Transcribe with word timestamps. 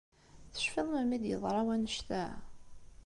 Tecfiḍ 0.53 0.85
melmi 0.89 1.15
i 1.15 1.19
d-yeḍṛa 1.23 1.61
wannect-a? 1.67 2.25